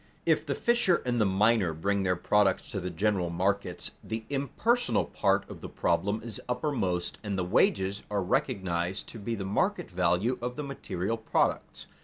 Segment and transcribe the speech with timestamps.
[0.25, 5.05] If the fisher and the miner bring their products to the general markets, the impersonal
[5.05, 9.91] part of the problem is uppermost and the wages are recognized to be the market
[9.91, 11.85] value of the material products.